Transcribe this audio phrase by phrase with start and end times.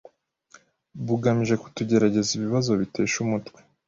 [1.05, 3.59] bugamije kutugerageza ibibazo bitesha umutwe